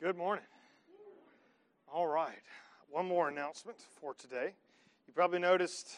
[0.00, 0.44] Good morning.
[1.92, 2.38] All right.
[2.88, 4.52] One more announcement for today.
[5.08, 5.90] You probably noticed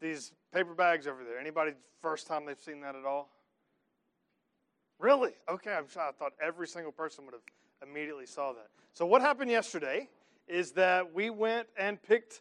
[0.00, 1.38] these paper bags over there.
[1.38, 3.30] Anybody first time they've seen that at all?
[4.98, 5.34] Really?
[5.48, 8.66] Okay, I'm sure I thought every single person would have immediately saw that.
[8.92, 10.08] So what happened yesterday
[10.48, 12.40] is that we went and picked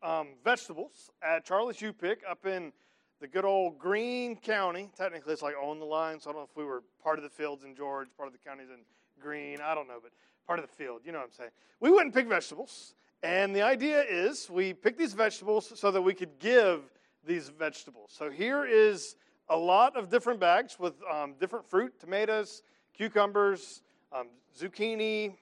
[0.00, 2.72] um, vegetables at Charlie's U Pick up in
[3.20, 4.90] the good old Greene County.
[4.96, 7.24] Technically, it's like on the line, so I don't know if we were part of
[7.24, 8.78] the fields in George, part of the counties in
[9.20, 9.58] Greene.
[9.62, 10.12] I don't know, but
[10.46, 11.02] part of the field.
[11.04, 11.50] You know what I'm saying?
[11.80, 16.02] We went and picked vegetables, and the idea is we pick these vegetables so that
[16.02, 16.82] we could give
[17.26, 18.10] these vegetables.
[18.12, 19.16] So here is
[19.48, 22.62] a lot of different bags with um, different fruit, tomatoes,
[22.96, 23.82] cucumbers,
[24.12, 25.34] um, zucchini,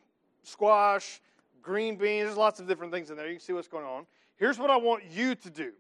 [0.43, 1.21] squash,
[1.63, 2.27] green beans.
[2.27, 3.27] There's lots of different things in there.
[3.27, 4.07] You can see what's going on.
[4.37, 5.73] Here's what I want you to do.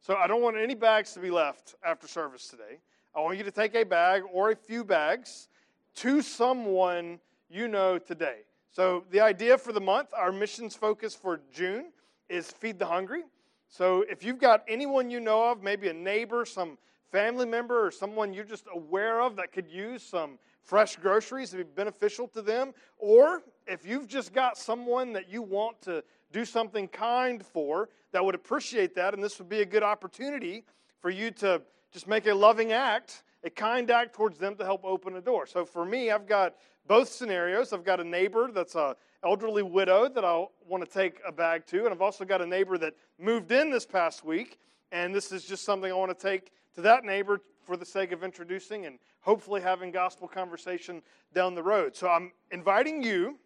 [0.00, 2.78] So I don't want any bags to be left after service today.
[3.14, 5.48] I want you to take a bag or a few bags
[5.96, 7.18] to someone
[7.48, 8.40] you know today.
[8.70, 11.92] So the idea for the month, our missions focus for June
[12.28, 13.22] is feed the hungry.
[13.68, 16.78] So if you've got anyone you know of, maybe a neighbor, some
[17.10, 21.58] family member, or someone you're just aware of that could use some fresh groceries to
[21.58, 26.44] be beneficial to them, or if you've just got someone that you want to do
[26.44, 30.64] something kind for that would appreciate that, and this would be a good opportunity
[31.00, 34.84] for you to just make a loving act, a kind act towards them to help
[34.84, 35.46] open a door.
[35.46, 36.56] So for me, I've got
[36.88, 37.72] both scenarios.
[37.72, 41.64] I've got a neighbor that's a elderly widow that I want to take a bag
[41.66, 44.58] to, and I've also got a neighbor that moved in this past week,
[44.92, 48.12] and this is just something I want to take to that neighbor for the sake
[48.12, 51.00] of introducing and hopefully having gospel conversation
[51.32, 51.96] down the road.
[51.96, 53.38] So I'm inviting you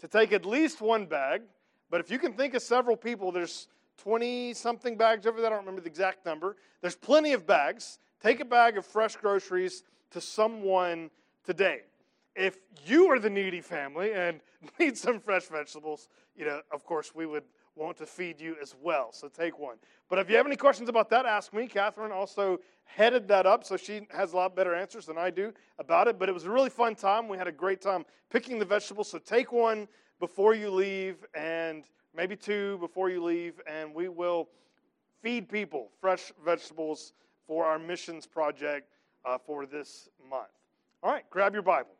[0.00, 1.42] to take at least one bag,
[1.88, 5.46] but if you can think of several people, there's 20 something bags over there.
[5.46, 6.56] I don't remember the exact number.
[6.80, 7.98] There's plenty of bags.
[8.26, 11.12] Take a bag of fresh groceries to someone
[11.44, 11.82] today.
[12.34, 14.40] If you are the needy family and
[14.80, 17.44] need some fresh vegetables, you know, of course, we would
[17.76, 19.12] want to feed you as well.
[19.12, 19.76] So take one.
[20.10, 21.68] But if you have any questions about that, ask me.
[21.68, 25.52] Catherine also headed that up, so she has a lot better answers than I do
[25.78, 26.18] about it.
[26.18, 27.28] But it was a really fun time.
[27.28, 29.08] We had a great time picking the vegetables.
[29.08, 29.86] So take one
[30.18, 34.48] before you leave, and maybe two before you leave, and we will
[35.22, 37.12] feed people fresh vegetables
[37.46, 38.88] for our missions project
[39.24, 40.48] uh, for this month.
[41.02, 41.94] All right, grab your Bible.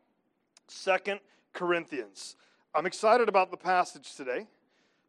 [0.67, 1.19] Second
[1.53, 2.35] Corinthians.
[2.75, 4.47] I'm excited about the passage today.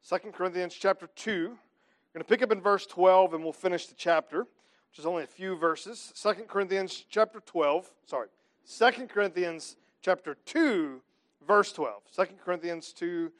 [0.02, 1.32] Second Corinthians chapter 2.
[1.32, 5.06] We're going to pick up in verse 12 and we'll finish the chapter, which is
[5.06, 6.12] only a few verses.
[6.14, 8.28] Second Corinthians chapter 12, sorry.
[8.64, 11.00] Second Corinthians chapter 2
[11.46, 12.02] verse 12.
[12.10, 13.32] Second Corinthians 2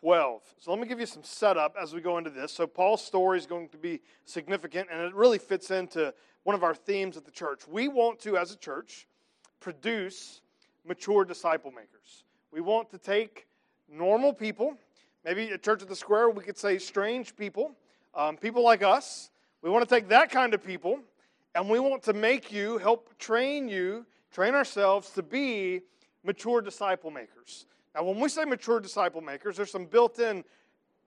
[0.00, 0.42] 12.
[0.58, 2.52] So let me give you some setup as we go into this.
[2.52, 6.62] So Paul's story is going to be significant and it really fits into one of
[6.62, 7.66] our themes at the church.
[7.68, 9.06] We want to as a church
[9.60, 10.40] produce
[10.86, 12.24] mature disciple makers.
[12.52, 13.46] We want to take
[13.90, 14.76] normal people,
[15.24, 17.72] maybe at Church of the Square, we could say strange people,
[18.14, 19.30] um, people like us.
[19.62, 21.00] We want to take that kind of people,
[21.54, 25.80] and we want to make you, help train you, train ourselves to be
[26.24, 27.66] mature disciple makers.
[27.94, 30.44] Now, when we say mature disciple makers, there's some built in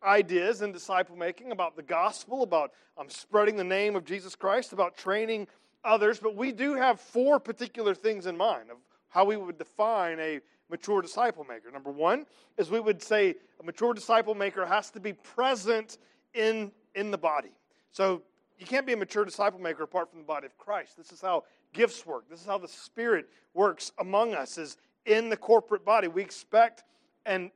[0.04, 4.74] ideas in disciple making about the gospel, about um, spreading the name of Jesus Christ,
[4.74, 5.48] about training
[5.84, 8.78] others, but we do have four particular things in mind of
[9.10, 11.70] how we would define a mature disciple maker.
[11.72, 12.26] Number one
[12.58, 15.98] is we would say a mature disciple maker has to be present
[16.34, 17.52] in, in the body.
[17.92, 18.22] So
[18.58, 20.98] you can't be a mature disciple maker apart from the body of Christ.
[20.98, 21.44] This is how
[21.74, 22.30] gifts work.
[22.30, 26.08] This is how the Spirit works among us, is in the corporate body.
[26.08, 26.84] We expect
[27.26, 27.52] and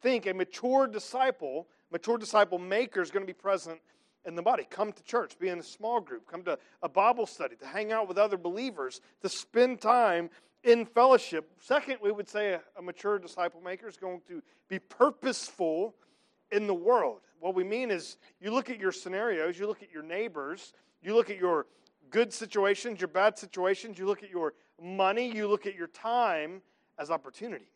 [0.00, 3.80] think a mature disciple, mature disciple maker is going to be present
[4.24, 4.66] in the body.
[4.68, 7.92] Come to church, be in a small group, come to a Bible study, to hang
[7.92, 10.30] out with other believers, to spend time
[10.64, 11.50] in fellowship.
[11.60, 15.94] Second, we would say a, a mature disciple maker is going to be purposeful
[16.50, 17.20] in the world.
[17.40, 20.72] What we mean is you look at your scenarios, you look at your neighbors,
[21.02, 21.66] you look at your
[22.10, 26.62] good situations, your bad situations, you look at your money, you look at your time
[26.98, 27.70] as opportunity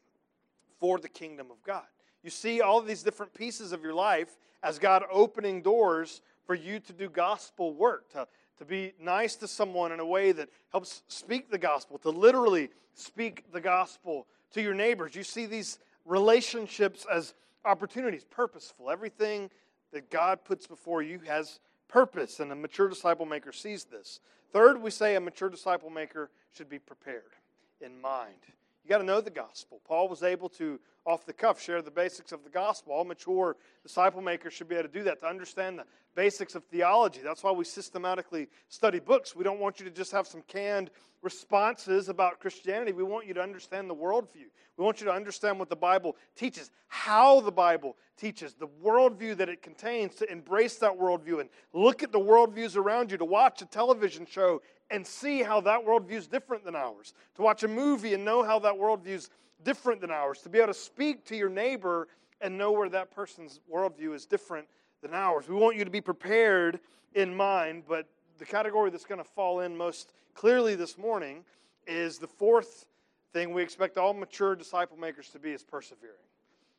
[0.81, 1.87] for the kingdom of God.
[2.23, 6.81] You see all these different pieces of your life as God opening doors for you
[6.81, 8.27] to do gospel work, to
[8.63, 12.71] to be nice to someone in a way that helps speak the gospel, to literally
[12.95, 15.17] speak the gospel to your neighbors.
[15.17, 17.35] You see these relationships as
[17.65, 18.89] opportunities, purposeful.
[18.89, 19.51] Everything
[19.93, 21.59] that God puts before you has
[21.89, 24.21] purpose, and a mature disciple maker sees this.
[24.53, 27.33] Third, we say a mature disciple maker should be prepared
[27.81, 28.37] in mind.
[28.85, 29.81] You got to know the gospel.
[29.87, 32.93] Paul was able to off the cuff share the basics of the gospel.
[32.93, 35.85] All mature disciple makers should be able to do that, to understand the
[36.15, 37.21] basics of theology.
[37.23, 39.35] That's why we systematically study books.
[39.35, 40.91] We don't want you to just have some canned
[41.23, 42.93] responses about Christianity.
[42.93, 44.49] We want you to understand the worldview.
[44.77, 49.37] We want you to understand what the Bible teaches, how the Bible teaches, the worldview
[49.37, 53.25] that it contains, to embrace that worldview and look at the worldviews around you, to
[53.25, 54.61] watch a television show
[54.91, 58.43] and see how that worldview is different than ours, to watch a movie and know
[58.43, 59.31] how that worldview is
[59.65, 62.09] different than ours, to be able to speak to your neighbor
[62.41, 64.67] and know where that person's worldview is different
[65.03, 65.49] than ours.
[65.49, 66.81] We want you to be prepared
[67.15, 68.07] in mind, but
[68.39, 71.45] the category that's going to fall in most clearly this morning
[71.87, 72.87] is the fourth
[73.33, 76.15] thing we expect all mature disciple makers to be is persevering.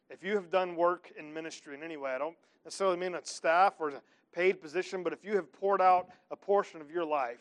[0.10, 2.36] If you have done work in ministry in any way, I don't
[2.66, 4.02] necessarily mean a staff or a
[4.34, 7.40] paid position, but if you have poured out a portion of your life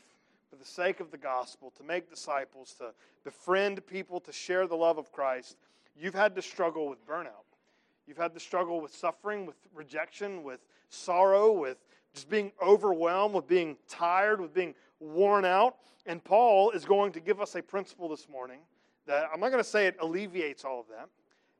[0.52, 2.92] for the sake of the gospel, to make disciples, to
[3.24, 5.56] befriend people, to share the love of Christ,
[5.98, 7.56] you've had to struggle with burnout.
[8.06, 10.60] You've had to struggle with suffering, with rejection, with
[10.90, 11.78] sorrow, with
[12.12, 15.76] just being overwhelmed, with being tired, with being worn out.
[16.04, 18.58] And Paul is going to give us a principle this morning
[19.06, 21.08] that I'm not going to say it alleviates all of that,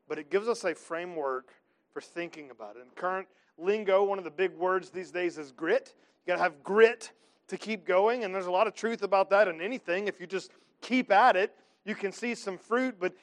[0.07, 1.55] but it gives us a framework
[1.95, 2.81] for thinking about it.
[2.81, 5.95] In current lingo, one of the big words these days is grit.
[6.27, 7.13] You got to have grit
[7.49, 10.09] to keep going, and there's a lot of truth about that in anything.
[10.09, 10.51] If you just
[10.81, 11.55] keep at it,
[11.85, 13.15] you can see some fruit, but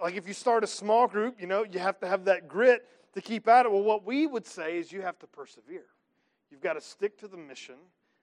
[0.00, 2.86] like if you start a small group, you know, you have to have that grit
[3.14, 3.72] to keep at it.
[3.72, 5.86] Well, what we would say is you have to persevere.
[6.50, 7.76] You've got to stick to the mission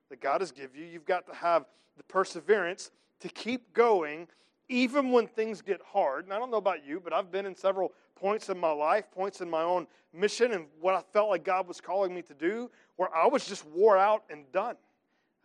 [0.10, 0.86] that God has given you.
[0.86, 1.66] You've got to have
[1.98, 2.92] the perseverance
[3.22, 4.28] to keep going
[4.68, 6.26] even when things get hard.
[6.26, 9.12] And I don't know about you, but I've been in several points in my life,
[9.12, 12.34] points in my own mission and what I felt like God was calling me to
[12.34, 14.76] do, where I was just wore out and done.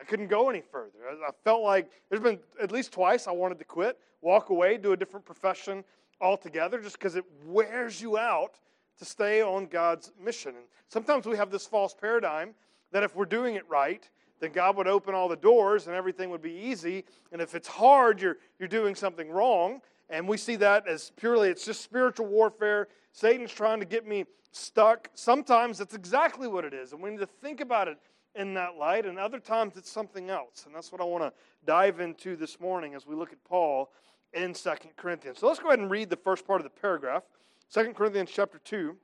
[0.01, 0.99] I couldn't go any further.
[1.09, 4.93] I felt like there's been at least twice I wanted to quit, walk away, do
[4.93, 5.85] a different profession
[6.21, 8.59] altogether, just because it wears you out
[8.99, 10.57] to stay on God's mission.
[10.57, 12.55] And sometimes we have this false paradigm
[12.93, 14.09] that if we're doing it right,
[14.41, 17.05] then God would open all the doors and everything would be easy.
[17.31, 19.83] And if it's hard, you're, you're doing something wrong.
[20.09, 22.89] And we see that as purely, it's just spiritual warfare.
[23.13, 25.09] Satan's trying to get me stuck.
[25.15, 26.93] Sometimes that's exactly what it is.
[26.93, 27.99] And we need to think about it
[28.35, 29.07] in that light.
[29.07, 30.65] And other times it's something else.
[30.67, 31.33] And that's what I want to
[31.65, 33.91] dive into this morning as we look at Paul
[34.33, 35.39] in Second Corinthians.
[35.39, 37.25] So let's go ahead and read the first part of the paragraph.
[37.69, 38.97] Second Corinthians chapter 2,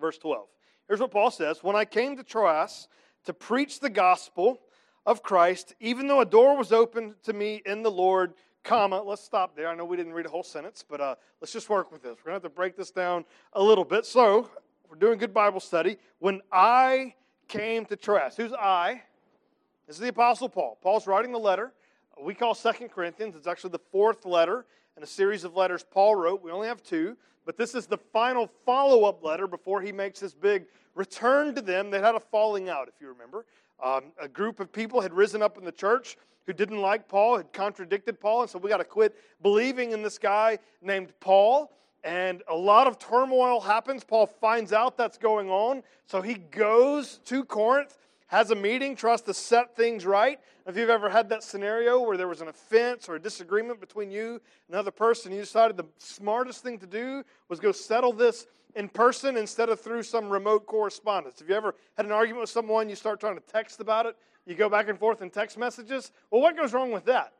[0.00, 0.46] verse 12.
[0.88, 2.88] Here's what Paul says When I came to Troas,
[3.24, 4.60] to preach the gospel
[5.06, 9.22] of Christ, even though a door was opened to me in the Lord, comma, let's
[9.22, 9.68] stop there.
[9.68, 12.16] I know we didn't read a whole sentence, but uh, let's just work with this.
[12.18, 14.06] We're going to have to break this down a little bit.
[14.06, 14.50] So,
[14.90, 15.96] we're doing good Bible study.
[16.18, 17.14] When I
[17.54, 19.02] came to Troas, who's I?
[19.86, 20.76] This is the Apostle Paul.
[20.82, 21.72] Paul's writing the letter
[22.20, 23.34] we call Second Corinthians.
[23.36, 24.66] It's actually the fourth letter
[24.96, 26.42] in a series of letters Paul wrote.
[26.42, 30.20] We only have two, but this is the final follow up letter before he makes
[30.20, 31.90] his big return to them.
[31.90, 33.46] They had a falling out, if you remember.
[33.82, 36.16] Um, a group of people had risen up in the church
[36.46, 40.02] who didn't like Paul, had contradicted Paul, and so we got to quit believing in
[40.02, 41.72] this guy named Paul.
[42.04, 44.04] And a lot of turmoil happens.
[44.04, 47.96] Paul finds out that's going on, so he goes to Corinth,
[48.26, 50.38] has a meeting, tries to set things right.
[50.66, 54.10] If you've ever had that scenario where there was an offense or a disagreement between
[54.10, 58.46] you and another person, you decided the smartest thing to do was go settle this
[58.74, 61.38] in person instead of through some remote correspondence.
[61.38, 64.16] Have you ever had an argument with someone, you start trying to text about it,
[64.46, 66.12] you go back and forth in text messages?
[66.30, 67.32] Well, what goes wrong with that?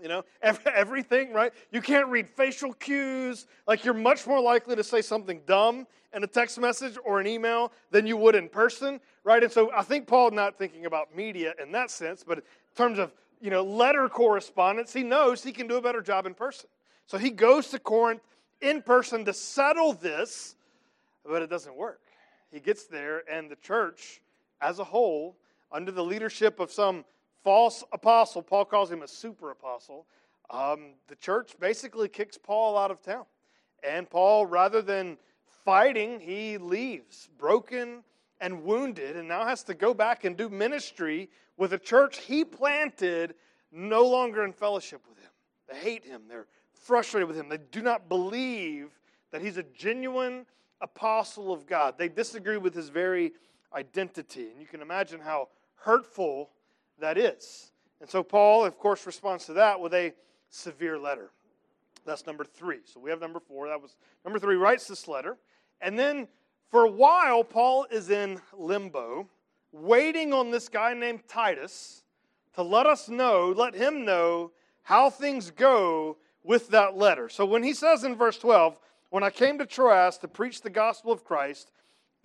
[0.00, 1.52] You know, everything, right?
[1.70, 3.46] You can't read facial cues.
[3.66, 7.26] Like, you're much more likely to say something dumb in a text message or an
[7.26, 9.42] email than you would in person, right?
[9.42, 12.98] And so I think Paul not thinking about media in that sense, but in terms
[12.98, 16.68] of, you know, letter correspondence, he knows he can do a better job in person.
[17.06, 18.22] So he goes to Corinth
[18.60, 20.56] in person to settle this,
[21.24, 22.00] but it doesn't work.
[22.50, 24.20] He gets there, and the church
[24.60, 25.36] as a whole,
[25.70, 27.04] under the leadership of some
[27.46, 30.04] false apostle, Paul calls him a super apostle,
[30.50, 33.24] um, the church basically kicks Paul out of town.
[33.84, 35.16] And Paul, rather than
[35.64, 38.02] fighting, he leaves broken
[38.40, 42.44] and wounded, and now has to go back and do ministry with a church he
[42.44, 43.36] planted
[43.70, 45.30] no longer in fellowship with him.
[45.68, 46.22] They hate him.
[46.28, 47.48] They're frustrated with him.
[47.48, 48.88] They do not believe
[49.30, 50.46] that he's a genuine
[50.80, 51.94] apostle of God.
[51.96, 53.34] They disagree with his very
[53.72, 54.48] identity.
[54.50, 56.50] And you can imagine how hurtful
[57.00, 57.70] that is.
[58.00, 60.12] And so Paul, of course, responds to that with a
[60.50, 61.30] severe letter.
[62.04, 62.80] That's number three.
[62.84, 63.68] So we have number four.
[63.68, 65.36] That was number three, writes this letter.
[65.80, 66.28] And then
[66.70, 69.28] for a while, Paul is in limbo,
[69.72, 72.02] waiting on this guy named Titus
[72.54, 77.28] to let us know, let him know how things go with that letter.
[77.28, 78.78] So when he says in verse 12,
[79.10, 81.70] when I came to Troas to preach the gospel of Christ,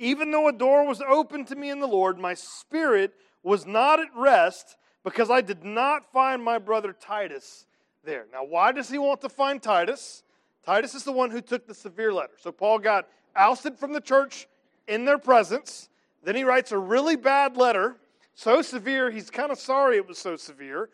[0.02, 4.00] even though a door was open to me in the Lord, my spirit was not
[4.00, 7.68] at rest because I did not find my brother Titus
[8.04, 8.26] there.
[8.34, 10.24] Now, why does he want to find Titus?
[10.66, 12.34] Titus is the one who took the severe letter.
[12.40, 14.48] So Paul got ousted from the church
[14.88, 15.88] in their presence.
[16.24, 17.98] Then he writes a really bad letter,
[18.34, 20.90] so severe, he's kind of sorry it was so severe.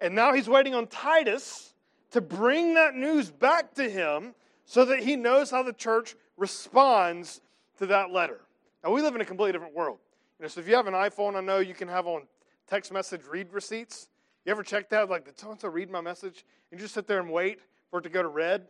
[0.00, 1.72] And now he's waiting on Titus
[2.10, 7.40] to bring that news back to him so that he knows how the church responds
[7.78, 8.40] to that letter.
[8.82, 9.98] Now, we live in a completely different world.
[10.38, 12.22] You know, so if you have an iPhone, I know you can have on
[12.68, 14.08] text message read receipts.
[14.44, 15.08] You ever check that?
[15.08, 16.44] Like, did so read my message?
[16.70, 18.66] And you just sit there and wait for it to go to read?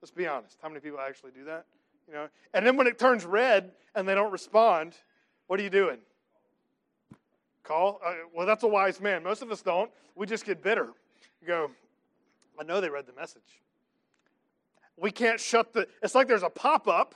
[0.00, 0.58] Let's be honest.
[0.62, 1.64] How many people actually do that?
[2.08, 4.94] You know, and then when it turns read and they don't respond,
[5.46, 5.98] what are you doing?
[7.62, 8.00] Call?
[8.04, 9.22] Uh, well, that's a wise man.
[9.22, 9.90] Most of us don't.
[10.16, 10.88] We just get bitter.
[11.40, 11.70] You go,
[12.58, 13.60] I know they read the message.
[14.96, 17.14] We can't shut the, it's like there's a pop up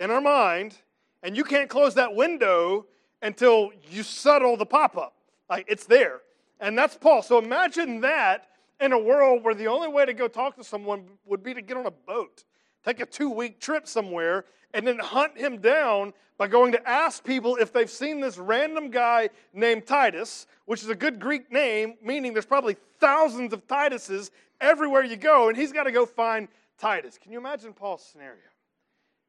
[0.00, 0.76] in our mind,
[1.22, 2.86] and you can't close that window
[3.22, 5.14] until you settle the pop up.
[5.48, 6.20] Like it's there.
[6.58, 7.22] And that's Paul.
[7.22, 8.48] So imagine that
[8.80, 11.62] in a world where the only way to go talk to someone would be to
[11.62, 12.44] get on a boat,
[12.84, 17.22] take a two week trip somewhere, and then hunt him down by going to ask
[17.22, 21.96] people if they've seen this random guy named Titus, which is a good Greek name,
[22.02, 24.30] meaning there's probably thousands of Tituses
[24.60, 27.18] everywhere you go, and he's got to go find Titus.
[27.18, 28.38] Can you imagine Paul's scenario?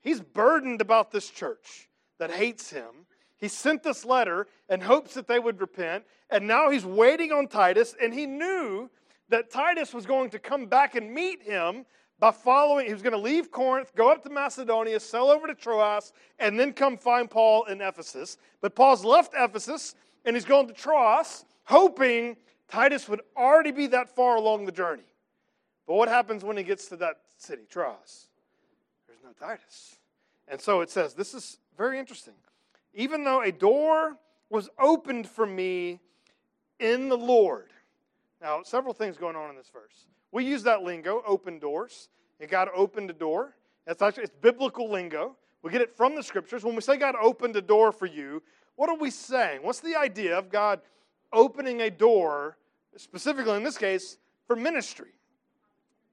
[0.01, 1.89] He's burdened about this church
[2.19, 3.05] that hates him.
[3.37, 7.47] He sent this letter and hopes that they would repent, and now he's waiting on
[7.47, 8.89] Titus, and he knew
[9.29, 11.85] that Titus was going to come back and meet him
[12.21, 15.55] by following, he was going to leave Corinth, go up to Macedonia, sail over to
[15.55, 18.37] Troas, and then come find Paul in Ephesus.
[18.61, 24.15] But Paul's left Ephesus and he's going to Troas, hoping Titus would already be that
[24.15, 25.15] far along the journey.
[25.87, 28.27] But what happens when he gets to that city, Troas?
[30.47, 32.33] And so it says, this is very interesting.
[32.93, 34.17] Even though a door
[34.49, 35.99] was opened for me
[36.79, 37.69] in the Lord.
[38.41, 40.07] Now, several things going on in this verse.
[40.31, 42.09] We use that lingo, open doors.
[42.39, 43.55] And God opened a door.
[43.85, 45.35] That's actually it's biblical lingo.
[45.61, 46.63] We get it from the scriptures.
[46.63, 48.41] When we say God opened a door for you,
[48.75, 49.61] what are we saying?
[49.61, 50.81] What's the idea of God
[51.31, 52.57] opening a door,
[52.97, 55.11] specifically in this case, for ministry?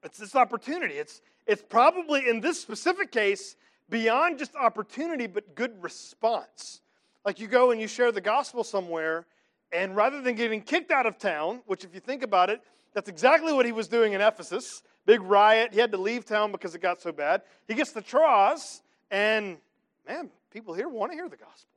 [0.09, 0.95] It's this opportunity.
[0.95, 3.57] It's, it's probably in this specific case
[3.91, 6.81] beyond just opportunity, but good response.
[7.27, 9.27] Like you go and you share the gospel somewhere,
[9.71, 12.63] and rather than getting kicked out of town, which, if you think about it,
[12.95, 14.83] that's exactly what he was doing in Ephesus.
[15.05, 15.75] Big riot.
[15.75, 17.43] He had to leave town because it got so bad.
[17.67, 19.59] He gets to Troas, and
[20.07, 21.69] man, people here want to hear the gospel.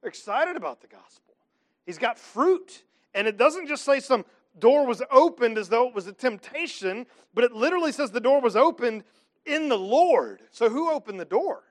[0.00, 1.34] They're excited about the gospel.
[1.86, 2.82] He's got fruit.
[3.14, 4.24] And it doesn't just say some
[4.58, 8.40] door was opened as though it was a temptation, but it literally says the door
[8.40, 9.04] was opened
[9.46, 10.42] in the Lord.
[10.50, 11.62] So who opened the door?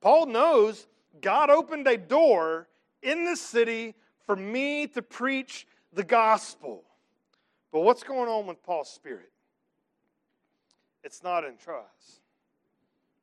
[0.00, 0.86] Paul knows
[1.20, 2.68] God opened a door
[3.02, 3.94] in this city
[4.26, 6.84] for me to preach the gospel.
[7.72, 9.30] But what's going on with Paul's spirit?
[11.04, 12.20] It's not in trust.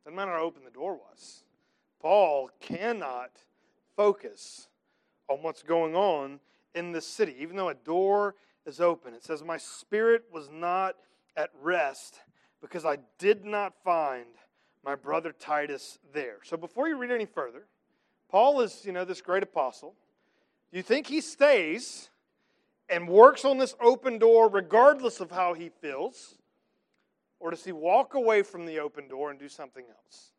[0.04, 1.44] Doesn't matter how open the door was.
[2.00, 3.32] Paul cannot
[3.96, 4.68] focus
[5.28, 6.40] on what's going on
[6.76, 9.14] in this city, even though a door is open.
[9.14, 10.96] It says, My spirit was not
[11.36, 12.20] at rest
[12.62, 14.26] because I did not find
[14.84, 16.38] my brother Titus there.
[16.44, 17.66] So before you read any further,
[18.30, 19.96] Paul is, you know, this great apostle.
[20.72, 22.10] You think he stays
[22.90, 26.36] and works on this open door regardless of how he feels?
[27.40, 30.32] Or does he walk away from the open door and do something else?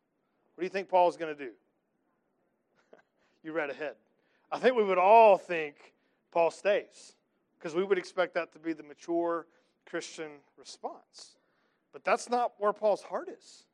[0.55, 1.51] What do you think Paul is going to do?
[3.43, 3.93] you read ahead.
[4.51, 5.75] I think we would all think
[6.31, 7.13] Paul stays
[7.57, 9.47] because we would expect that to be the mature
[9.85, 11.37] Christian response.
[11.93, 13.65] But that's not where Paul's heart is.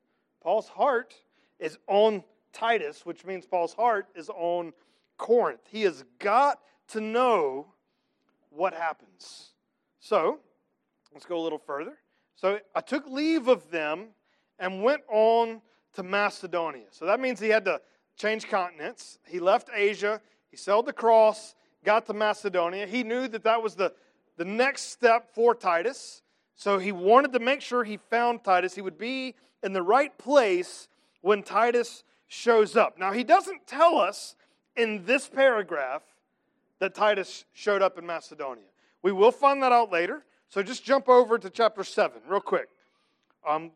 [0.41, 1.13] Paul's heart
[1.60, 4.74] is on Titus, which means Paul's heart is on
[5.17, 5.62] Corinth.
[5.69, 7.67] He has got to know
[8.50, 9.53] what happens.
[10.00, 10.39] So,
[11.13, 11.98] let's go a little further.
[12.36, 14.10] So, I took leave of them
[14.60, 15.62] and went on
[15.93, 16.88] to Macedonia.
[16.91, 17.81] So, that means he had to
[18.15, 19.17] change continents.
[19.27, 22.87] He left Asia, he sailed across, got to Macedonia.
[22.87, 23.93] He knew that that was the,
[24.37, 26.21] the next step for Titus.
[26.55, 28.75] So, he wanted to make sure he found Titus.
[28.75, 30.87] He would be in the right place
[31.21, 32.97] when Titus shows up.
[32.97, 34.35] Now, he doesn't tell us
[34.75, 36.01] in this paragraph
[36.79, 38.65] that Titus showed up in Macedonia.
[39.01, 40.23] We will find that out later.
[40.49, 42.69] So just jump over to chapter 7 real quick.
[43.47, 43.71] Um,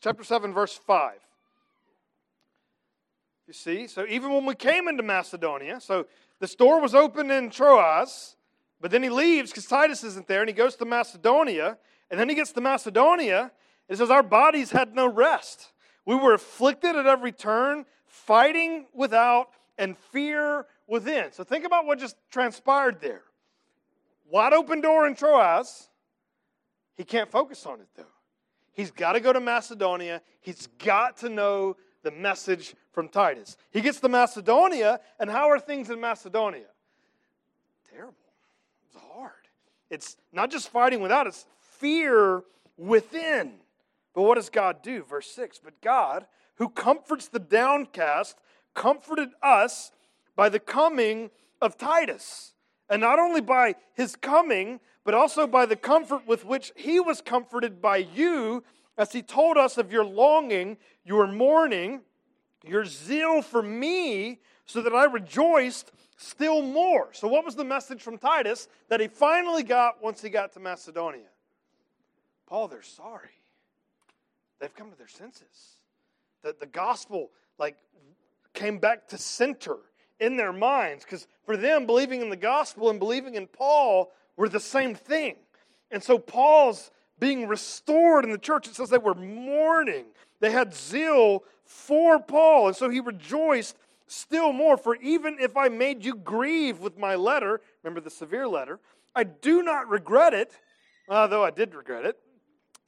[0.00, 1.14] chapter 7, verse 5.
[3.46, 3.86] You see?
[3.86, 6.06] So even when we came into Macedonia, so
[6.40, 8.36] the store was open in Troas,
[8.80, 11.78] but then he leaves because Titus isn't there and he goes to Macedonia.
[12.10, 13.52] And then he gets to Macedonia
[13.88, 15.72] It says, Our bodies had no rest.
[16.06, 21.30] We were afflicted at every turn, fighting without and fear within.
[21.32, 23.22] So think about what just transpired there.
[24.28, 25.88] Wide open door in Troas.
[26.96, 28.04] He can't focus on it though.
[28.72, 30.22] He's got to go to Macedonia.
[30.40, 33.56] He's got to know the message from Titus.
[33.70, 36.66] He gets to Macedonia, and how are things in Macedonia?
[37.90, 38.14] Terrible.
[38.86, 39.32] It's hard.
[39.90, 42.42] It's not just fighting without, it's fear
[42.76, 43.54] within.
[44.14, 45.02] But what does God do?
[45.02, 46.26] Verse 6 But God,
[46.56, 48.38] who comforts the downcast,
[48.74, 49.92] comforted us
[50.36, 51.30] by the coming
[51.60, 52.54] of Titus.
[52.88, 57.20] And not only by his coming, but also by the comfort with which he was
[57.20, 58.64] comforted by you,
[59.00, 60.76] as he told us of your longing,
[61.06, 62.02] your mourning,
[62.62, 67.08] your zeal for me, so that I rejoiced still more.
[67.12, 70.60] So, what was the message from Titus that he finally got once he got to
[70.60, 71.30] Macedonia?
[72.46, 73.30] Paul, they're sorry.
[74.60, 75.76] They've come to their senses.
[76.42, 77.78] That the gospel, like,
[78.52, 79.76] came back to center
[80.18, 84.50] in their minds because for them, believing in the gospel and believing in Paul were
[84.50, 85.36] the same thing.
[85.90, 88.66] And so, Paul's being restored in the church.
[88.66, 90.06] It says they were mourning,
[90.40, 92.68] they had zeal for Paul.
[92.68, 94.76] And so he rejoiced still more.
[94.76, 98.80] For even if I made you grieve with my letter, remember the severe letter,
[99.14, 100.58] I do not regret it,
[101.08, 102.16] although I did regret it.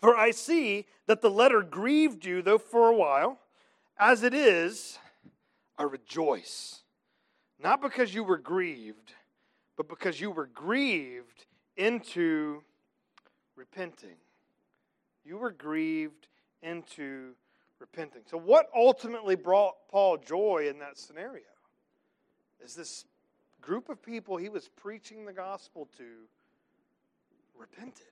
[0.00, 3.38] For I see that the letter grieved you, though for a while.
[3.98, 4.98] As it is,
[5.78, 6.82] I rejoice.
[7.62, 9.12] Not because you were grieved,
[9.76, 11.46] but because you were grieved
[11.76, 12.62] into
[13.56, 14.16] repenting.
[15.24, 16.28] You were grieved
[16.62, 17.32] into
[17.78, 18.22] repenting.
[18.26, 21.44] So, what ultimately brought Paul joy in that scenario?
[22.64, 23.04] Is this
[23.60, 26.04] group of people he was preaching the gospel to
[27.62, 28.06] repented.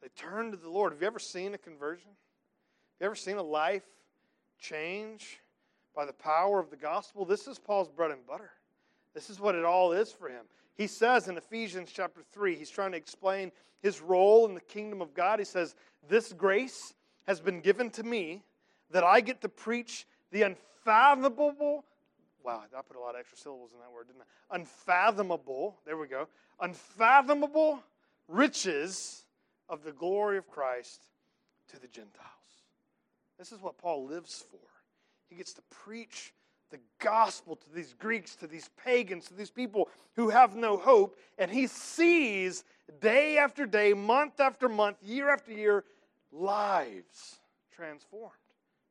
[0.00, 0.92] They turned to the Lord.
[0.92, 2.08] Have you ever seen a conversion?
[2.08, 3.84] Have you ever seen a life
[4.58, 5.40] change
[5.94, 7.24] by the power of the gospel?
[7.24, 8.50] This is Paul's bread and butter.
[9.14, 10.44] This is what it all is for him.
[10.76, 15.00] He says in Ephesians chapter 3, he's trying to explain his role in the kingdom
[15.02, 15.38] of God.
[15.38, 15.74] He says,
[16.08, 16.94] This grace
[17.26, 18.42] has been given to me
[18.90, 21.84] that I get to preach the unfathomable.
[22.42, 24.56] Wow, I put a lot of extra syllables in that word, didn't I?
[24.56, 26.28] Unfathomable, there we go.
[26.60, 27.82] Unfathomable
[28.28, 29.24] riches
[29.68, 31.02] of the glory of Christ
[31.68, 32.26] to the Gentiles.
[33.38, 34.58] This is what Paul lives for.
[35.28, 36.32] He gets to preach
[36.70, 41.16] the gospel to these Greeks, to these pagans, to these people who have no hope,
[41.38, 42.64] and he sees
[43.00, 45.84] day after day, month after month, year after year,
[46.32, 47.40] lives
[47.74, 48.32] transformed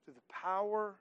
[0.04, 0.96] through the power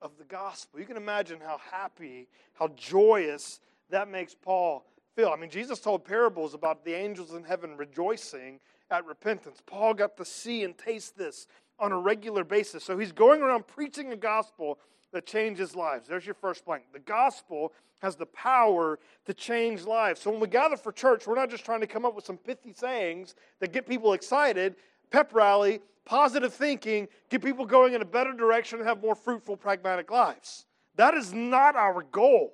[0.00, 0.80] of the gospel.
[0.80, 3.60] You can imagine how happy, how joyous
[3.90, 4.84] that makes Paul
[5.16, 5.28] feel.
[5.28, 8.60] I mean, Jesus told parables about the angels in heaven rejoicing
[8.90, 9.62] at repentance.
[9.64, 11.46] Paul got to see and taste this
[11.78, 12.84] on a regular basis.
[12.84, 14.78] So he's going around preaching the gospel
[15.14, 16.06] that changes lives.
[16.06, 16.84] There's your first blank.
[16.92, 20.20] The gospel has the power to change lives.
[20.20, 22.36] So when we gather for church, we're not just trying to come up with some
[22.36, 24.76] pithy sayings that get people excited,
[25.10, 29.56] pep rally, positive thinking, get people going in a better direction and have more fruitful,
[29.56, 30.66] pragmatic lives.
[30.96, 32.52] That is not our goal.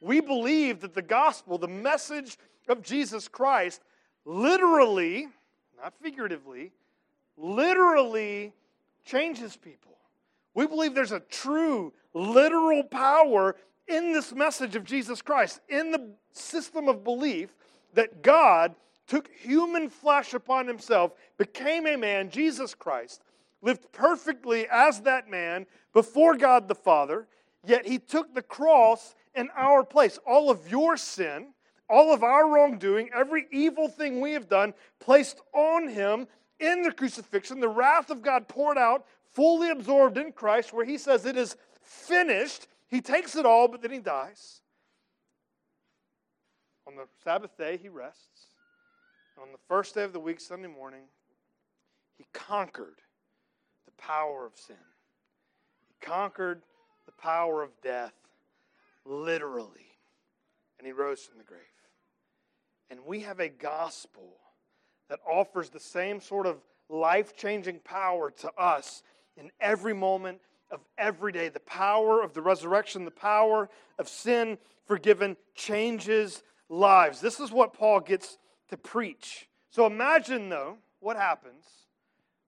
[0.00, 3.82] We believe that the gospel, the message of Jesus Christ,
[4.24, 5.28] literally,
[5.82, 6.72] not figuratively,
[7.36, 8.52] literally
[9.04, 9.95] changes people.
[10.56, 16.14] We believe there's a true, literal power in this message of Jesus Christ, in the
[16.32, 17.54] system of belief
[17.92, 18.74] that God
[19.06, 23.22] took human flesh upon himself, became a man, Jesus Christ,
[23.60, 27.28] lived perfectly as that man before God the Father,
[27.64, 30.18] yet he took the cross in our place.
[30.26, 31.48] All of your sin,
[31.88, 36.26] all of our wrongdoing, every evil thing we have done, placed on him
[36.58, 39.04] in the crucifixion, the wrath of God poured out,
[39.36, 42.66] fully absorbed in Christ, where he says it is finished.
[42.88, 44.62] He takes it all, but then he dies.
[46.88, 48.46] On the Sabbath day, he rests.
[49.40, 51.02] On the first day of the week, Sunday morning,
[52.16, 53.02] he conquered
[53.84, 54.76] the power of sin.
[55.86, 56.62] He conquered
[57.04, 58.14] the power of death,
[59.04, 59.68] literally.
[60.78, 61.60] And he rose from the grave.
[62.88, 64.38] And we have a gospel
[65.10, 66.56] that offers the same sort of
[66.88, 69.02] life changing power to us
[69.36, 71.48] in every moment of every day.
[71.48, 73.68] The power of the resurrection, the power
[73.98, 77.20] of sin forgiven changes lives.
[77.20, 79.48] This is what Paul gets to preach.
[79.70, 81.64] So imagine, though, what happens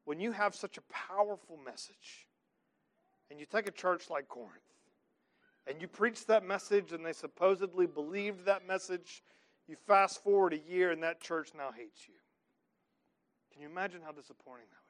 [0.04, 2.26] when you have such a powerful message
[3.30, 4.62] and you take a church like Corinth
[5.66, 9.22] and you preach that message and they supposedly believed that message.
[9.66, 12.14] You fast forward a year and that church now hates you.
[13.52, 14.87] Can you imagine how disappointing that be?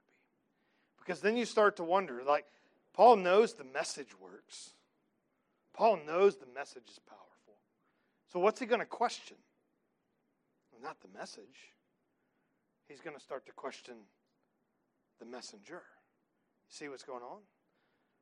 [1.08, 2.44] Because then you start to wonder like,
[2.92, 4.72] Paul knows the message works,
[5.72, 7.54] Paul knows the message is powerful.
[8.30, 9.38] So what's he going to question?
[10.70, 11.72] Well, not the message.
[12.88, 13.94] He's going to start to question
[15.18, 15.80] the messenger.
[16.68, 17.38] See what's going on?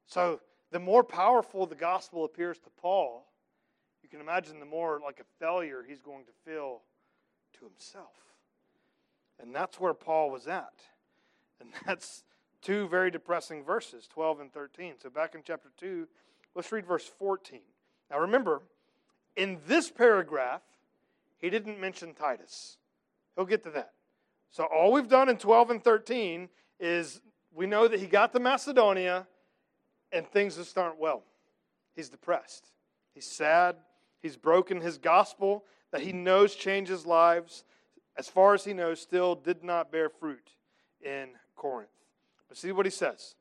[0.07, 3.27] So the more powerful the gospel appears to Paul,
[4.05, 6.83] you can imagine the more like a failure he's going to feel
[7.59, 8.15] to himself.
[9.41, 10.75] And that's where Paul was at.
[11.61, 12.23] And that's
[12.67, 14.95] two very depressing verses, 12 and 13.
[15.01, 16.09] So back in chapter 2,
[16.57, 17.61] let's read verse 14.
[18.11, 18.61] Now remember,
[19.37, 20.63] in this paragraph,
[21.39, 22.79] he didn't mention Titus.
[23.37, 23.93] He'll get to that.
[24.51, 26.49] So all we've done in 12 and 13
[26.81, 27.21] is
[27.55, 29.29] we know that he got to Macedonia
[30.11, 31.23] and things just aren't well.
[31.95, 32.73] He's depressed.
[33.15, 33.77] He's sad.
[34.21, 37.63] He's broken his gospel that he knows changes lives.
[38.17, 40.51] As far as he knows, still did not bear fruit
[41.01, 41.91] in Corinth.
[42.49, 43.35] But see what he says.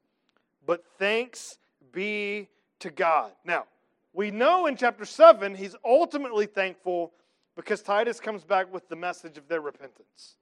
[0.65, 1.58] But thanks
[1.91, 3.32] be to God.
[3.44, 3.65] Now,
[4.13, 7.12] we know in chapter 7 he's ultimately thankful
[7.56, 10.36] because Titus comes back with the message of their repentance.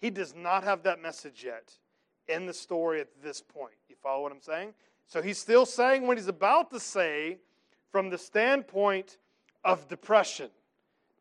[0.00, 1.72] He does not have that message yet
[2.28, 3.74] in the story at this point.
[3.88, 4.74] You follow what I'm saying?
[5.06, 7.38] So he's still saying what he's about to say
[7.90, 9.16] from the standpoint
[9.64, 10.50] of depression,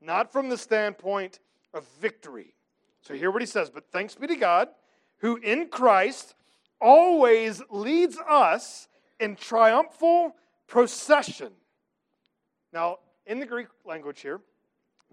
[0.02, 1.40] not from the standpoint
[1.74, 2.54] of victory.
[3.02, 3.70] So hear what he says.
[3.70, 4.68] But thanks be to God,
[5.20, 6.36] who in Christ
[6.80, 8.88] always leads us
[9.20, 10.36] in triumphal
[10.68, 11.52] procession.
[12.74, 14.42] Now, in the Greek language here,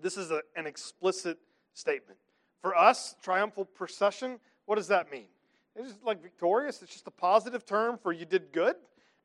[0.00, 1.38] this is a, an explicit
[1.72, 2.18] statement.
[2.60, 5.26] For us, triumphal procession, what does that mean?
[5.76, 6.82] It's just like victorious.
[6.82, 8.76] It's just a positive term for you did good.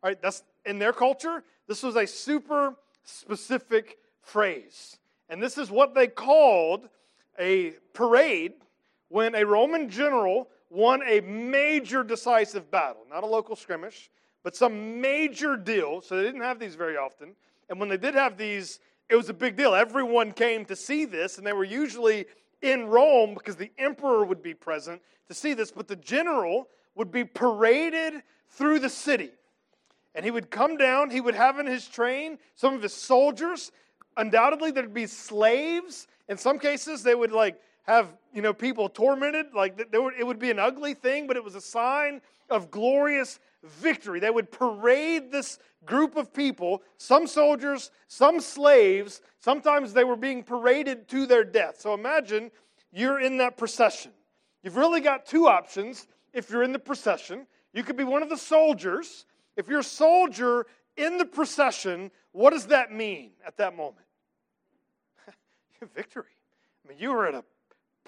[0.02, 1.44] All right, that's in their culture.
[1.68, 4.98] This was a super specific phrase,
[5.30, 6.90] and this is what they called
[7.38, 8.54] a parade
[9.10, 14.10] when a Roman general won a major decisive battle, not a local skirmish,
[14.44, 16.02] but some major deal.
[16.02, 17.36] So they didn't have these very often,
[17.70, 18.80] and when they did have these,
[19.10, 19.74] it was a big deal.
[19.74, 22.26] Everyone came to see this, and they were usually
[22.62, 27.12] in Rome because the emperor would be present to see this, but the general would
[27.12, 29.32] be paraded through the city.
[30.16, 33.72] And he would come down, he would have in his train some of his soldiers.
[34.18, 36.08] Undoubtedly, there'd be slaves.
[36.28, 39.48] In some cases, they would like have you know people tormented.
[39.54, 43.40] Like would, it would be an ugly thing, but it was a sign of glorious
[43.64, 44.20] victory.
[44.20, 49.22] They would parade this group of people, some soldiers, some slaves.
[49.40, 51.80] Sometimes they were being paraded to their death.
[51.80, 52.52] So imagine
[52.92, 54.12] you're in that procession.
[54.62, 57.48] You've really got two options if you're in the procession.
[57.74, 59.26] You could be one of the soldiers.
[59.58, 64.06] If you're a soldier in the procession, what does that mean at that moment?
[65.96, 66.26] Victory.
[66.86, 67.44] I mean, you were at a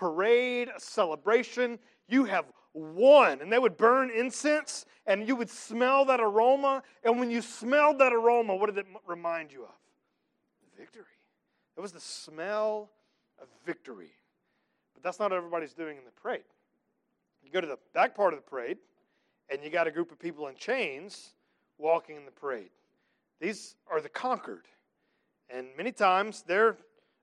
[0.01, 1.77] parade, a celebration.
[2.09, 3.39] You have won.
[3.39, 6.81] And they would burn incense, and you would smell that aroma.
[7.03, 9.69] And when you smelled that aroma, what did it remind you of?
[10.75, 11.03] Victory.
[11.77, 12.89] It was the smell
[13.39, 14.11] of victory.
[14.95, 16.41] But that's not what everybody's doing in the parade.
[17.43, 18.79] You go to the back part of the parade,
[19.51, 21.35] and you got a group of people in chains
[21.77, 22.71] walking in the parade.
[23.39, 24.65] These are the conquered.
[25.47, 26.77] And many times they're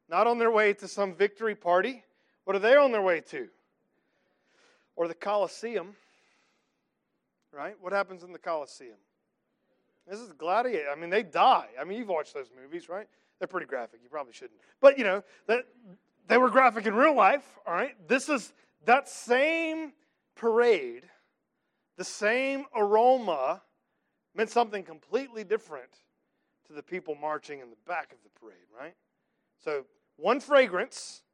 [0.08, 2.04] not on their way to some victory party.
[2.48, 3.46] What are they on their way to?
[4.96, 5.94] Or the Colosseum,
[7.52, 7.76] right?
[7.78, 8.96] What happens in the Colosseum?
[10.08, 10.88] This is gladiator.
[10.90, 11.66] I mean, they die.
[11.78, 13.06] I mean, you've watched those movies, right?
[13.38, 14.00] They're pretty graphic.
[14.02, 14.58] You probably shouldn't.
[14.80, 15.66] But, you know, that,
[16.26, 17.94] they were graphic in real life, all right?
[18.08, 18.54] This is
[18.86, 19.92] that same
[20.34, 21.02] parade,
[21.98, 23.60] the same aroma
[24.34, 25.98] meant something completely different
[26.66, 28.94] to the people marching in the back of the parade, right?
[29.62, 29.84] So,
[30.16, 31.24] one fragrance,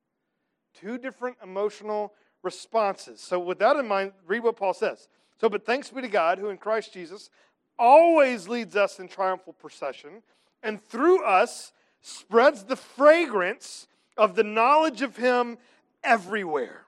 [0.80, 3.20] two different emotional responses.
[3.20, 5.08] So, with that in mind, read what Paul says.
[5.40, 7.30] So, but thanks be to God who in Christ Jesus
[7.78, 10.22] always leads us in triumphal procession
[10.62, 15.58] and through us spreads the fragrance of the knowledge of Him
[16.02, 16.82] everywhere.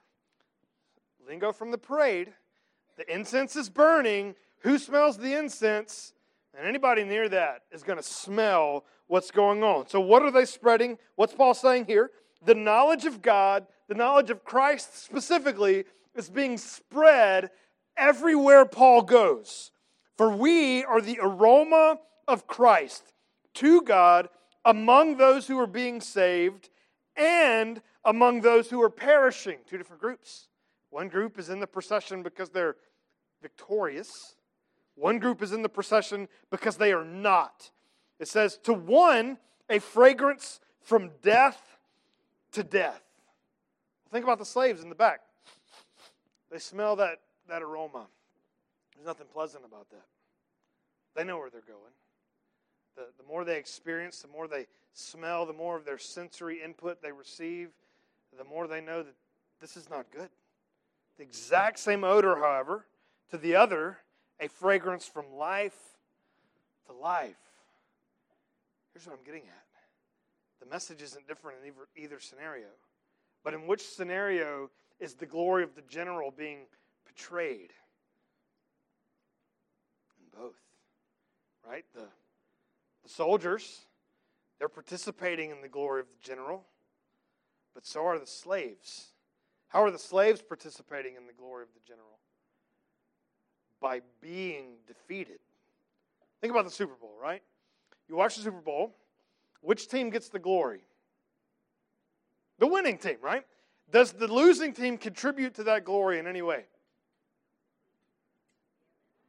[1.27, 2.33] Lingo from the parade
[2.97, 4.35] the incense is burning.
[4.61, 6.15] Who smells the incense?
[6.57, 9.89] And anybody near that is going to smell what's going on.
[9.89, 10.99] So, what are they spreading?
[11.15, 12.11] What's Paul saying here?
[12.45, 17.51] The knowledge of God the knowledge of Christ specifically is being spread
[17.97, 19.71] everywhere Paul goes.
[20.17, 23.13] For we are the aroma of Christ
[23.55, 24.29] to God
[24.65, 26.71] among those who are being saved
[27.17, 29.59] and among those who are perishing.
[29.69, 30.49] Two different groups.
[30.91, 32.77] One group is in the procession because they're
[33.43, 34.35] victorious,
[34.97, 37.71] one group is in the procession because they are not.
[38.19, 41.79] It says, to one, a fragrance from death
[42.53, 43.03] to death.
[44.11, 45.21] Think about the slaves in the back.
[46.51, 48.07] They smell that, that aroma.
[48.95, 50.05] There's nothing pleasant about that.
[51.15, 51.93] They know where they're going.
[52.97, 57.03] The, the more they experience, the more they smell, the more of their sensory input
[57.03, 57.71] they receive,
[58.39, 59.15] the more they know that
[59.61, 60.29] this is not good.
[61.17, 62.87] The exact same odor, however,
[63.31, 63.99] to the other,
[64.41, 65.77] a fragrance from life
[66.87, 67.37] to life.
[68.93, 69.67] Here's what I'm getting at
[70.61, 72.67] the message isn't different in either, either scenario.
[73.47, 76.67] But in which scenario is the glory of the general being
[77.05, 77.73] portrayed?
[80.19, 80.57] In both.
[81.65, 81.85] Right?
[81.95, 82.09] The,
[83.05, 83.83] the soldiers,
[84.59, 86.65] they're participating in the glory of the general,
[87.73, 89.13] but so are the slaves.
[89.69, 92.19] How are the slaves participating in the glory of the general?
[93.81, 95.39] By being defeated.
[96.41, 97.45] Think about the Super Bowl, right?
[98.09, 98.97] You watch the Super Bowl,
[99.61, 100.81] which team gets the glory?
[102.59, 103.45] The winning team, right?
[103.91, 106.65] Does the losing team contribute to that glory in any way?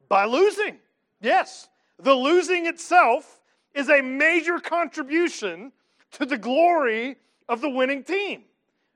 [0.09, 0.77] By losing.
[1.21, 1.67] Yes.
[1.99, 3.41] The losing itself
[3.73, 5.71] is a major contribution
[6.11, 7.17] to the glory
[7.49, 8.43] of the winning team.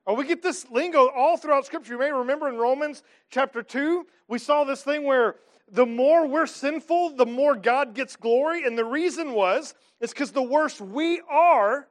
[0.08, 1.94] Oh, we get this lingo all throughout Scripture.
[1.94, 5.36] You may remember in Romans chapter 2, we saw this thing where
[5.72, 8.66] the more we're sinful, the more God gets glory.
[8.66, 11.88] And the reason was, is because the worse we are,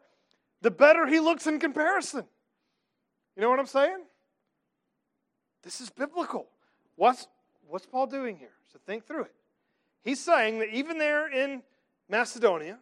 [0.62, 2.24] the better He looks in comparison.
[3.36, 4.02] You know what I'm saying?
[5.62, 6.46] This is biblical.
[6.96, 7.26] What's,
[7.68, 8.52] what's Paul doing here?
[8.72, 9.34] So think through it.
[10.02, 11.62] He's saying that even there in
[12.08, 12.78] Macedonia,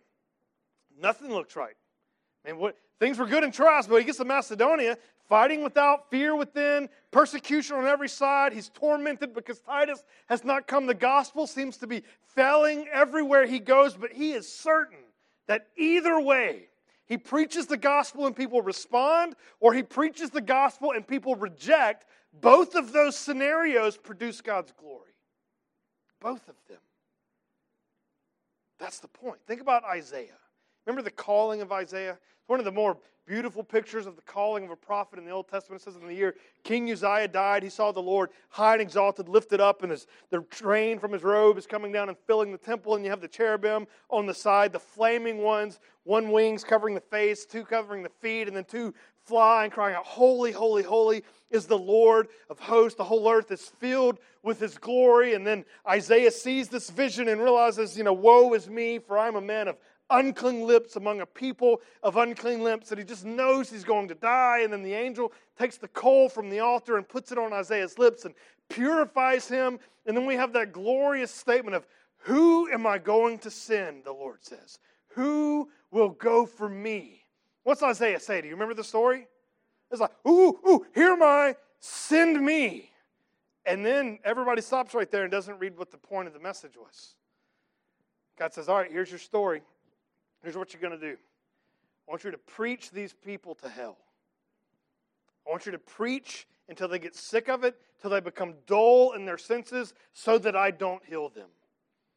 [1.01, 1.75] nothing looks right.
[2.45, 4.97] Mean, what, things were good in Troas, but he gets to Macedonia,
[5.29, 8.53] fighting without fear within, persecution on every side.
[8.53, 10.87] He's tormented because Titus has not come.
[10.87, 12.03] The gospel seems to be
[12.35, 14.99] failing everywhere he goes, but he is certain
[15.47, 16.68] that either way,
[17.09, 22.05] he preaches the gospel and people respond, or he preaches the gospel and people reject.
[22.33, 25.13] Both of those scenarios produce God's glory.
[26.21, 26.79] Both of them.
[28.79, 29.41] That's the point.
[29.47, 30.39] Think about Isaiah.
[30.87, 32.19] Remember the calling of Isaiah?
[32.47, 35.49] One of the more beautiful pictures of the calling of a prophet in the Old
[35.49, 35.83] Testament.
[35.83, 39.29] It says in the year King Uzziah died, he saw the Lord high and exalted,
[39.29, 42.59] lifted up, and his, the train from his robe is coming down and filling the
[42.59, 42.97] temple.
[42.97, 47.03] And you have the cherubim on the side, the flaming ones, one wings covering the
[47.03, 48.95] face, two covering the feet, and then two
[49.27, 52.97] flying, crying out, Holy, holy, holy is the Lord of hosts.
[52.97, 55.35] The whole earth is filled with his glory.
[55.35, 59.37] And then Isaiah sees this vision and realizes, you know, woe is me, for I'm
[59.37, 59.77] a man of
[60.11, 64.15] unclean lips among a people of unclean lips that he just knows he's going to
[64.15, 64.61] die.
[64.63, 67.99] And then the angel takes the coal from the altar and puts it on Isaiah's
[67.99, 68.35] lips and
[68.69, 69.79] purifies him.
[70.07, 71.87] And then we have that glorious statement of,
[72.23, 74.05] Who am I going to send?
[74.05, 74.79] The Lord says.
[75.15, 77.23] Who will go for me?
[77.65, 78.41] What's Isaiah say?
[78.41, 79.27] Do you remember the story?
[79.91, 82.91] It's like, Ooh, ooh, here am I, send me.
[83.67, 86.77] And then everybody stops right there and doesn't read what the point of the message
[86.77, 87.15] was.
[88.39, 89.63] God says, All right, here's your story.
[90.43, 93.99] Here's what you're going to do I want you to preach these people to hell.
[95.47, 99.13] I want you to preach until they get sick of it, till they become dull
[99.13, 101.49] in their senses, so that I don't heal them,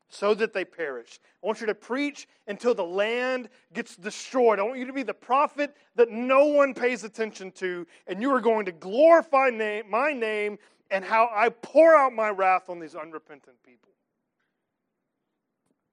[0.10, 1.20] so that they perish.
[1.42, 4.60] I want you to preach until the land gets destroyed.
[4.60, 8.34] I want you to be the prophet that no one pays attention to, and you
[8.36, 10.58] are going to glorify name, my name
[10.92, 13.90] and how I pour out my wrath on these unrepentant people.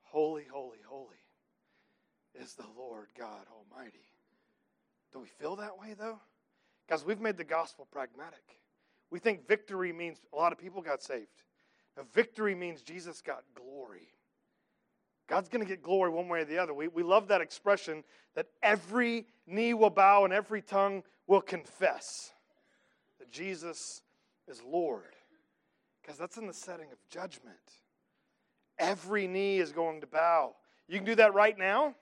[0.02, 1.17] Holy, holy, holy
[2.40, 4.06] is the Lord God Almighty.
[5.12, 6.18] Do we feel that way, though?
[6.88, 8.42] Guys, we've made the gospel pragmatic.
[9.10, 11.42] We think victory means a lot of people got saved.
[11.96, 14.08] Now, victory means Jesus got glory.
[15.28, 16.72] God's going to get glory one way or the other.
[16.72, 22.32] We, we love that expression that every knee will bow and every tongue will confess
[23.18, 24.02] that Jesus
[24.46, 25.14] is Lord.
[26.00, 27.56] Because that's in the setting of judgment.
[28.78, 30.54] Every knee is going to bow.
[30.86, 31.94] You can do that right now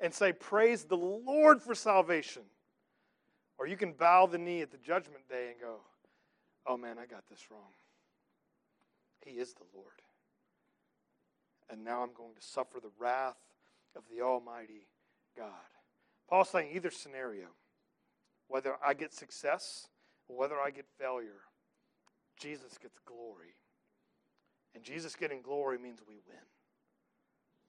[0.00, 2.42] and say, Praise the Lord for salvation.
[3.58, 5.76] Or you can bow the knee at the judgment day and go,
[6.66, 7.72] Oh man, I got this wrong.
[9.24, 9.86] He is the Lord.
[11.70, 13.36] And now I'm going to suffer the wrath
[13.96, 14.86] of the Almighty
[15.36, 15.50] God.
[16.28, 17.48] Paul's saying either scenario,
[18.48, 19.88] whether I get success
[20.28, 21.42] or whether I get failure,
[22.38, 23.56] Jesus gets glory.
[24.74, 26.44] And Jesus getting glory means we win.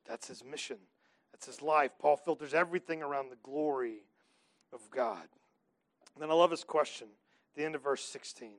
[0.07, 0.77] That's his mission.
[1.31, 1.91] That's his life.
[1.99, 4.03] Paul filters everything around the glory
[4.73, 5.27] of God.
[6.13, 8.51] And then I love his question at the end of verse 16.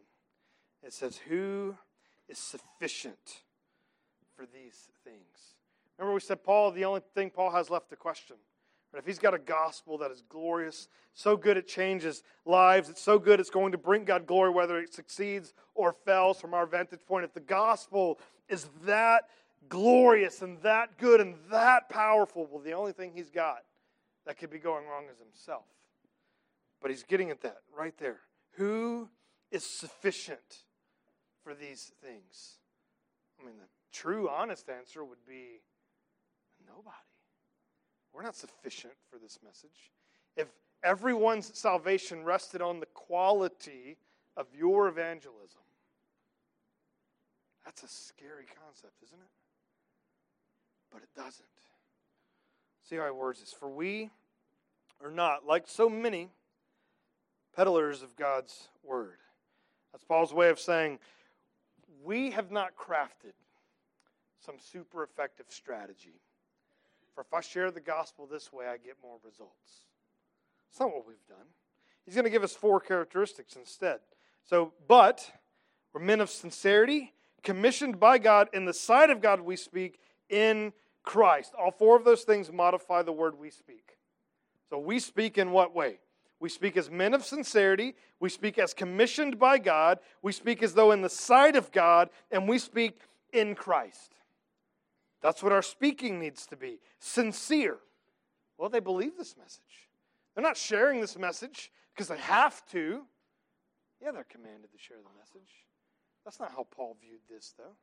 [0.82, 1.76] It says, Who
[2.28, 3.42] is sufficient
[4.34, 5.56] for these things?
[5.98, 8.36] Remember, we said Paul, the only thing Paul has left to question.
[8.90, 13.02] But if he's got a gospel that is glorious, so good it changes lives, it's
[13.02, 16.66] so good it's going to bring God glory whether it succeeds or fails from our
[16.66, 17.24] vantage point.
[17.24, 19.28] If the gospel is that
[19.68, 23.62] glorious and that good and that powerful, well, the only thing he's got
[24.26, 25.64] that could be going wrong is himself.
[26.80, 28.20] But he's getting at that right there.
[28.52, 29.08] Who
[29.50, 30.64] is sufficient
[31.44, 32.58] for these things?
[33.40, 35.60] I mean, the true, honest answer would be
[36.66, 36.96] nobody.
[38.12, 39.92] We're not sufficient for this message.
[40.36, 40.48] If
[40.82, 43.98] everyone's salvation rested on the quality
[44.36, 45.60] of your evangelism,
[47.64, 49.30] that's a scary concept, isn't it?
[50.92, 51.44] But it doesn't.
[52.88, 53.52] See how he words this.
[53.52, 54.10] For we
[55.02, 56.28] are not, like so many,
[57.54, 59.18] peddlers of God's word.
[59.92, 60.98] That's Paul's way of saying,
[62.04, 63.32] we have not crafted
[64.44, 66.20] some super effective strategy
[67.20, 69.84] for if I share the gospel this way, I get more results.
[70.70, 71.46] It's not what we've done.
[72.06, 73.98] He's going to give us four characteristics instead.
[74.44, 75.30] So, but
[75.92, 80.72] we're men of sincerity, commissioned by God, in the sight of God we speak in
[81.02, 81.52] Christ.
[81.58, 83.98] All four of those things modify the word we speak.
[84.68, 85.98] So we speak in what way?
[86.38, 87.94] We speak as men of sincerity.
[88.18, 89.98] We speak as commissioned by God.
[90.22, 93.00] We speak as though in the sight of God, and we speak
[93.32, 94.14] in Christ.
[95.20, 97.76] That's what our speaking needs to be sincere.
[98.56, 99.88] Well, they believe this message.
[100.34, 103.02] They're not sharing this message because they have to.
[104.02, 105.50] Yeah, they're commanded to share the message.
[106.24, 107.76] That's not how Paul viewed this, though.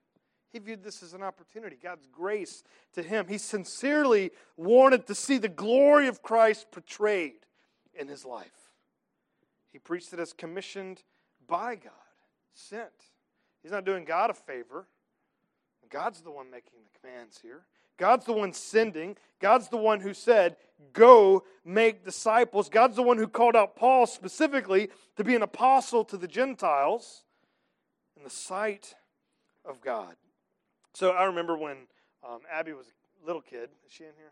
[0.52, 3.28] He viewed this as an opportunity, God's grace to him.
[3.28, 7.46] He sincerely wanted to see the glory of Christ portrayed
[8.00, 8.72] in his life.
[9.72, 11.04] He preached it as commissioned
[11.48, 11.92] by God,
[12.54, 12.92] sent.
[13.62, 14.88] He's not doing God a favor.
[15.90, 17.66] God's the one making the commands here.
[17.98, 19.18] God's the one sending.
[19.40, 20.56] God's the one who said,
[20.94, 22.70] Go make disciples.
[22.70, 27.24] God's the one who called out Paul specifically to be an apostle to the Gentiles
[28.16, 28.96] in the sight
[29.66, 30.16] of God.
[30.98, 31.78] So I remember when
[32.28, 33.70] um, Abby was a little kid.
[33.86, 34.32] Is she in here?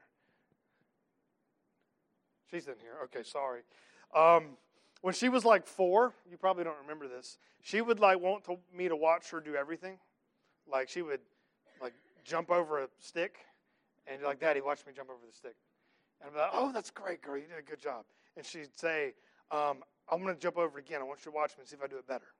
[2.49, 2.95] She's in here.
[3.03, 3.61] Okay, sorry.
[4.15, 4.57] Um,
[5.01, 7.37] when she was like four, you probably don't remember this.
[7.61, 9.99] She would like want to, me to watch her do everything.
[10.67, 11.19] Like she would
[11.79, 13.37] like jump over a stick,
[14.07, 15.57] and you're like, Daddy, watch me jump over the stick.
[16.19, 17.37] And I'm like, Oh, that's great, girl.
[17.37, 18.05] You did a good job.
[18.37, 19.13] And she'd say,
[19.51, 20.99] um, I'm going to jump over again.
[20.99, 22.33] I want you to watch me and see if I do it better.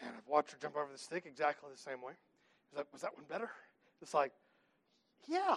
[0.00, 2.14] And I've watched her jump over the stick exactly the same way.
[2.72, 3.50] He's like, Was that one better?
[4.00, 4.32] It's like,
[5.28, 5.56] Yeah,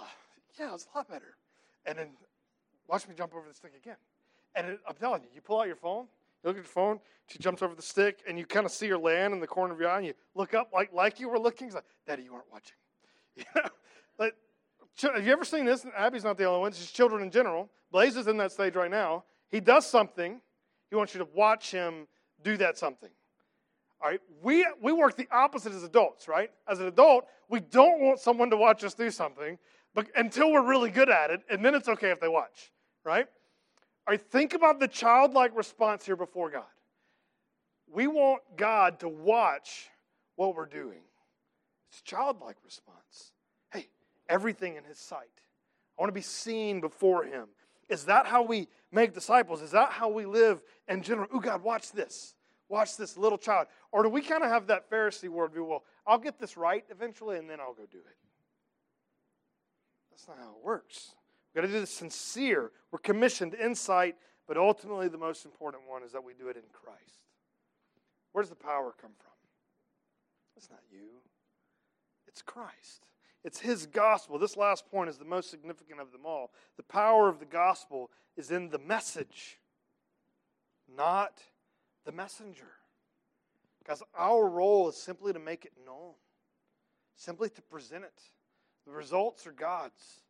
[0.60, 1.38] yeah, it's a lot better.
[1.86, 2.10] And then
[2.88, 3.97] watch me jump over the stick again.
[4.56, 6.06] And it, I'm telling you, you pull out your phone,
[6.43, 8.88] you look at your phone, she jumps over the stick, and you kind of see
[8.88, 11.30] her land in the corner of your eye, and you look up like, like you
[11.30, 11.67] were looking.
[11.67, 12.75] It's like, Daddy, you aren't watching.
[13.54, 13.67] Yeah,
[14.17, 14.34] like,
[15.01, 15.86] have you ever seen this?
[15.97, 16.69] Abby's not the only one.
[16.69, 17.69] It's just children in general.
[17.91, 19.25] Blaze is in that stage right now.
[19.49, 20.39] He does something.
[20.89, 22.08] He wants you to watch him
[22.43, 23.10] do that something.
[24.01, 26.51] All right, we, we work the opposite as adults, right?
[26.67, 29.58] As an adult, we don't want someone to watch us do something
[29.95, 32.71] but, until we're really good at it, and then it's okay if they watch,
[33.05, 33.25] right?
[34.08, 36.63] All right, think about the childlike response here before God.
[37.91, 39.89] We want God to watch
[40.36, 40.99] what we're doing.
[41.89, 43.31] It's childlike response.
[43.71, 43.88] Hey,
[44.27, 45.29] everything in His sight.
[45.97, 47.47] I want to be seen before Him.
[47.88, 49.62] Is that how we make disciples?
[49.62, 51.29] Is that how we live in general?
[51.31, 52.35] Oh, God, watch this.
[52.67, 53.67] Watch this little child.
[53.91, 55.67] Or do we kind of have that Pharisee worldview?
[55.67, 58.17] Well, I'll get this right eventually and then I'll go do it.
[60.12, 61.12] That's not how it works.
[61.54, 62.71] We've got to do this sincere.
[62.91, 64.15] We're commissioned insight,
[64.47, 67.21] but ultimately the most important one is that we do it in Christ.
[68.32, 69.32] Where does the power come from?
[70.58, 71.21] It's not you,
[72.28, 73.08] it's Christ.
[73.43, 74.39] It's his gospel.
[74.39, 76.51] This last point is the most significant of them all.
[76.78, 79.60] The power of the gospel is in the message,
[80.97, 81.41] not
[82.06, 82.72] the messenger.
[83.80, 86.13] Because our role is simply to make it known,
[87.15, 88.22] simply to present it.
[88.86, 90.22] The results are God's,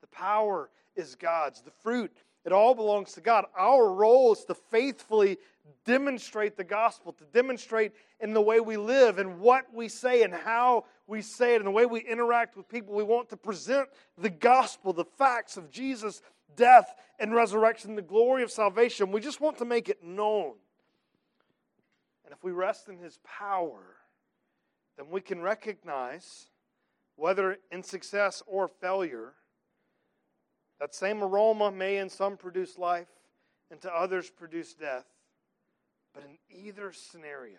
[0.00, 2.12] the power is God's, the fruit,
[2.44, 3.44] it all belongs to God.
[3.58, 5.38] Our role is to faithfully
[5.84, 10.32] demonstrate the gospel, to demonstrate in the way we live and what we say and
[10.32, 12.94] how we say it and the way we interact with people.
[12.94, 16.22] We want to present the gospel, the facts of Jesus'
[16.54, 19.10] death and resurrection, the glory of salvation.
[19.10, 20.54] We just want to make it known.
[22.26, 23.96] And if we rest in his power,
[24.98, 26.46] then we can recognize,
[27.14, 29.34] whether in success or failure,
[30.80, 33.08] that same aroma may in some produce life
[33.70, 35.06] and to others produce death.
[36.12, 37.58] But in either scenario,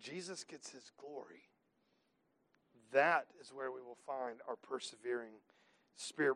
[0.00, 1.42] Jesus gets his glory.
[2.92, 5.32] That is where we will find our persevering
[5.96, 6.32] spirit.